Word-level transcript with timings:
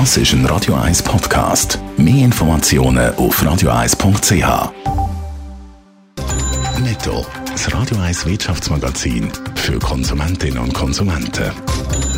Das 0.00 0.16
ist 0.16 0.32
ein 0.32 0.44
Radio 0.46 0.74
1 0.74 1.04
Podcast. 1.04 1.78
Mehr 1.96 2.24
Informationen 2.24 3.14
auf 3.14 3.40
radio1.ch. 3.40 4.72
Netto, 6.80 7.24
das 7.46 7.72
Radio 7.72 7.98
1 7.98 8.26
Wirtschaftsmagazin 8.26 9.30
für 9.54 9.78
Konsumentinnen 9.78 10.58
und 10.58 10.74
Konsumenten. 10.74 11.52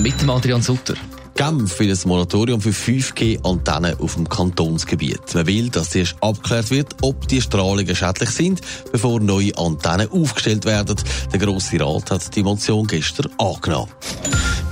Mit 0.01 0.19
dem 0.23 0.31
Adrian 0.31 0.63
Sutter. 0.63 0.95
Genf 1.35 1.79
will 1.79 1.93
ein 1.93 1.99
Moratorium 2.07 2.63
für 2.63 2.71
5G-Antennen 2.71 4.01
auf 4.01 4.15
dem 4.15 4.27
Kantonsgebiet. 4.27 5.35
Man 5.35 5.47
will, 5.47 5.69
dass 5.69 5.91
zuerst 5.91 6.17
abgeklärt 6.23 6.71
wird, 6.71 6.97
ob 7.03 7.29
die 7.29 7.43
Strahlungen 7.43 7.95
schädlich 7.95 8.31
sind, 8.31 8.63
bevor 8.91 9.21
neue 9.21 9.55
Antennen 9.59 10.11
aufgestellt 10.11 10.65
werden. 10.65 10.97
Der 11.31 11.39
Grosse 11.39 11.79
Rat 11.79 12.11
hat 12.11 12.35
die 12.35 12.43
Motion 12.43 12.87
gestern 12.87 13.31
angenommen. 13.37 13.91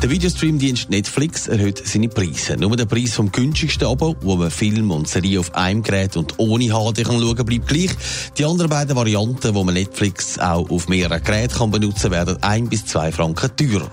Der 0.04 0.10
Videostreamdienst 0.10 0.90
Netflix 0.90 1.48
erhöht 1.48 1.82
seine 1.82 2.10
Preise. 2.10 2.58
Nur 2.58 2.76
der 2.76 2.84
Preis 2.84 3.14
vom 3.14 3.32
günstigsten 3.32 3.88
Abo, 3.88 4.14
wo 4.20 4.36
man 4.36 4.50
Film 4.50 4.90
und 4.90 5.08
Serie 5.08 5.40
auf 5.40 5.54
einem 5.54 5.82
Gerät 5.82 6.18
und 6.18 6.38
ohne 6.38 6.66
HD 6.66 7.04
kann 7.04 7.18
schauen, 7.18 7.46
bleibt 7.46 7.68
gleich. 7.68 7.90
Die 8.36 8.44
anderen 8.44 8.68
beiden 8.68 8.96
Varianten, 8.96 9.54
wo 9.54 9.64
man 9.64 9.72
Netflix 9.72 10.38
auch 10.38 10.68
auf 10.68 10.88
mehreren 10.88 11.24
Geräten 11.24 11.54
kann 11.54 11.70
benutzen, 11.70 12.10
werden 12.10 12.36
ein 12.42 12.68
bis 12.68 12.84
zwei 12.84 13.12
Franken 13.12 13.56
teurer. 13.56 13.90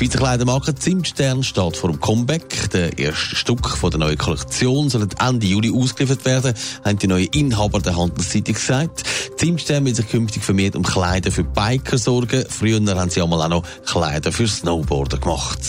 Die 0.00 0.06
Schweizer 0.06 0.18
Kleidermarke 0.18 0.74
Zimtstern 0.74 1.42
steht 1.42 1.76
vor 1.76 1.90
dem 1.90 2.00
Comeback. 2.00 2.70
Der 2.70 2.98
erste 2.98 3.36
Stück 3.36 3.68
von 3.68 3.90
der 3.90 4.00
neuen 4.00 4.16
Kollektion 4.16 4.88
soll 4.88 5.06
Ende 5.18 5.46
Juli 5.46 5.70
ausgeliefert 5.70 6.24
werden, 6.24 6.54
haben 6.82 6.98
die 6.98 7.06
neuen 7.06 7.26
Inhaber 7.26 7.80
der 7.80 7.98
Handelszeitung 7.98 8.54
gesagt. 8.54 9.02
Zimtstern 9.36 9.84
will 9.84 9.94
sich 9.94 10.08
künftig 10.08 10.42
vermehrt 10.42 10.74
um 10.74 10.84
Kleider 10.84 11.30
für 11.30 11.44
Biker 11.44 11.98
sorgen. 11.98 12.46
Früher 12.48 12.80
haben 12.96 13.10
sie 13.10 13.20
auch 13.20 13.28
noch 13.28 13.62
Kleider 13.84 14.32
für 14.32 14.48
Snowboarder 14.48 15.18
gemacht. 15.18 15.60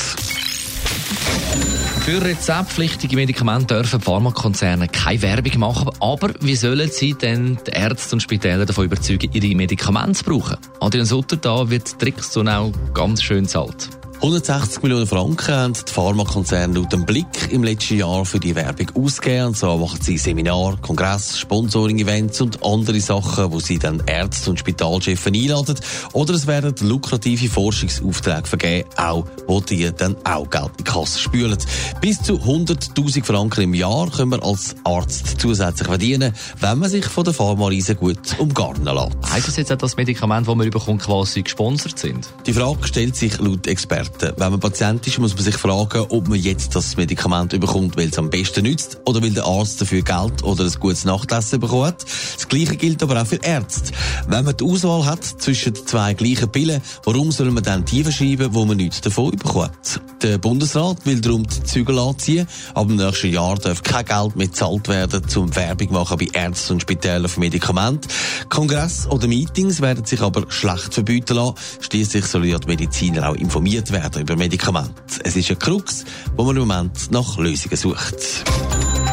Für 2.06 2.24
rezeptpflichtige 2.24 3.18
Medikamente 3.18 3.76
dürfen 3.76 4.00
Pharmakonzerne 4.00 4.88
keine 4.88 5.24
Werbung 5.24 5.60
machen. 5.60 5.90
Aber 6.00 6.30
wie 6.40 6.56
sollen 6.56 6.90
sie 6.90 7.16
denn 7.16 7.58
die 7.68 7.72
Ärzte 7.72 8.16
und 8.16 8.22
Spitäler 8.22 8.66
davon 8.66 8.86
überzeugen, 8.86 9.30
ihre 9.34 9.54
Medikamente 9.58 10.24
zu 10.24 10.24
brauchen? 10.24 10.56
Adrian 10.80 11.06
Sutter, 11.06 11.36
da 11.36 11.70
wird 11.70 12.00
Tricks 12.00 12.38
und 12.38 12.48
auch 12.48 12.72
ganz 12.94 13.22
schön 13.22 13.46
zahlt. 13.46 14.01
160 14.22 14.84
Millionen 14.84 15.08
Franken 15.08 15.56
haben 15.56 15.74
die 15.74 15.92
Pharmakonzerne 15.92 16.76
laut 16.76 16.94
dem 16.94 17.08
Blick 17.08 17.26
im 17.50 17.64
letzten 17.64 17.98
Jahr 17.98 18.24
für 18.24 18.40
die 18.40 18.54
Werbung 18.54 18.92
ausgegeben. 18.94 19.48
Und 19.48 19.58
so 19.58 19.76
machen 19.78 20.00
sie 20.00 20.20
Seminar, 20.20 20.78
Kongress, 20.80 21.40
Sponsoring-Events 21.40 22.40
und 22.42 22.64
andere 22.64 23.00
Sachen, 23.00 23.52
wo 23.52 23.60
sie 23.60 23.80
dann 23.80 24.04
Ärzte 24.06 24.52
und 24.52 24.60
Spitalchefs 24.60 25.26
einladen. 25.26 25.76
Oder 26.14 26.36
es 26.36 26.46
werden 26.46 26.76
lukrative 26.88 27.50
Forschungsaufträge 27.50 28.46
vergeben, 28.46 28.90
auch 28.96 29.26
wo 29.48 29.60
die 29.60 29.90
dann 29.92 30.16
auch 30.24 30.48
Geld 30.48 30.68
in 30.68 30.78
die 30.78 30.84
Kasse 30.84 31.18
spülen. 31.18 31.58
Bis 32.00 32.22
zu 32.22 32.34
100.000 32.34 33.24
Franken 33.24 33.62
im 33.62 33.74
Jahr 33.74 34.08
können 34.12 34.34
wir 34.34 34.44
als 34.44 34.76
Arzt 34.84 35.42
zusätzlich 35.42 35.88
verdienen, 35.88 36.36
wenn 36.60 36.78
man 36.78 36.92
sich 36.92 37.06
von 37.06 37.24
der 37.24 37.34
Pharma-Riese 37.34 37.96
gut 37.96 38.38
umgarnen 38.38 38.84
lässt. 38.84 39.34
Heißt 39.34 39.48
das 39.48 39.56
jetzt 39.56 39.72
auch, 39.72 39.78
dass 39.78 39.98
Medikamente, 39.98 40.52
die 40.52 40.56
man 40.56 40.70
bekommt, 40.70 41.02
quasi 41.02 41.42
gesponsert 41.42 41.98
sind? 41.98 42.30
Die 42.46 42.54
Frage 42.54 42.88
stellt 42.88 43.16
sich 43.16 43.40
laut 43.40 43.66
Experten 43.66 44.11
Experten. 44.12 44.34
Wenn 44.38 44.52
man 44.52 44.60
Patient 44.60 45.06
ist, 45.08 45.20
muss 45.20 45.34
man 45.36 45.44
sich 45.44 45.56
fragen, 45.56 46.06
ob 46.10 46.28
man 46.28 46.40
jetzt 46.40 46.76
das 46.76 46.98
Medikament 46.98 47.60
bekommt, 47.60 47.98
weil 47.98 48.10
es 48.10 48.18
am 48.18 48.30
besten 48.30 48.64
nützt 48.64 49.00
oder 49.06 49.22
weil 49.22 49.32
der 49.32 49.46
Arzt 49.46 49.82
dafür 49.82 50.02
Geld 50.02 50.44
oder 50.44 50.66
ein 50.66 50.72
gutes 50.80 51.06
Nachtessen 51.06 51.60
bekommt. 51.60 52.06
Das 52.36 52.48
Gleiche 52.48 52.76
gilt 52.76 53.02
aber 53.04 53.22
auch 53.22 53.26
für 53.28 53.40
Ärzte. 53.42 53.92
Wenn 54.28 54.46
man 54.46 54.56
die 54.56 54.64
Auswahl 54.64 55.06
hat 55.06 55.24
zwischen 55.24 55.76
zwei 55.76 56.14
gleichen 56.14 56.52
Pillen, 56.52 56.82
warum 57.04 57.32
soll 57.32 57.52
man 57.52 57.64
dann 57.64 57.86
die 57.86 58.04
verschreiben, 58.04 58.54
wo 58.54 58.66
man 58.66 58.78
nichts 58.78 59.02
davon 59.02 59.32
bekommt? 59.32 60.02
Der 60.22 60.38
Bundesrat 60.38 61.06
will 61.06 61.22
darum 61.22 61.48
die 61.48 61.64
Zügel 61.64 61.98
anziehen. 61.98 62.48
Ab 62.74 62.88
dem 62.88 62.98
nächsten 62.98 63.32
Jahr 63.32 63.56
darf 63.56 63.82
kein 63.82 64.06
Geld 64.06 64.36
mehr 64.36 64.48
gezahlt 64.48 64.88
werden, 64.88 65.28
zum 65.28 65.56
Werbung 65.56 65.94
machen 65.94 66.18
bei 66.18 66.28
Ärzten 66.34 66.74
und 66.74 66.82
Spitälern 66.82 67.30
für 67.30 67.40
Medikamente. 67.40 68.08
Kongress 68.50 69.08
oder 69.08 69.28
Meetings 69.28 69.82
werden 69.82 70.06
sich 70.06 70.22
aber 70.22 70.46
schlecht 70.50 70.94
verbieten 70.94 71.36
lassen. 71.36 71.56
Schließlich 71.80 72.26
sollen 72.26 72.50
ja 72.50 72.60
die 72.60 72.68
Mediziner 72.68 73.30
auch 73.30 73.36
informiert 73.36 73.92
werden 73.92 74.01
werden 74.02 74.22
über 74.22 74.36
Medikamente. 74.36 74.94
Es 75.24 75.36
ist 75.36 75.50
ein 75.50 75.60
Krux, 75.60 76.04
wo 76.36 76.44
man 76.44 76.56
im 76.58 76.68
Moment 76.68 77.12
nach 77.12 77.38
Lösungen 77.38 77.78
sucht. 77.78 78.16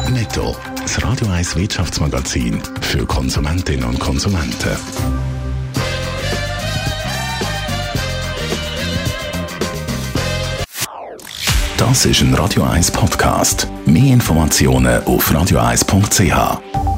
Netto, 0.09 0.55
das 0.81 1.03
Radio 1.03 1.27
1 1.27 1.55
Wirtschaftsmagazin 1.55 2.59
für 2.81 3.05
Konsumentinnen 3.05 3.83
und 3.83 3.99
Konsumenten. 3.99 4.75
Das 11.77 12.05
ist 12.05 12.21
ein 12.21 12.33
Radio 12.33 12.63
1 12.63 12.91
Podcast. 12.91 13.67
Mehr 13.85 14.13
Informationen 14.13 15.03
auf 15.03 15.31
radio1.ch. 15.31 16.88